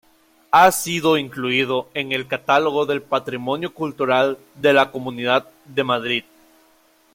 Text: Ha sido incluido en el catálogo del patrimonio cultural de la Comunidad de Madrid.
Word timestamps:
Ha 0.49 0.71
sido 0.71 1.15
incluido 1.19 1.87
en 1.93 2.11
el 2.11 2.27
catálogo 2.27 2.87
del 2.87 3.03
patrimonio 3.03 3.71
cultural 3.75 4.39
de 4.55 4.73
la 4.73 4.89
Comunidad 4.89 5.47
de 5.67 5.83
Madrid. 5.83 6.23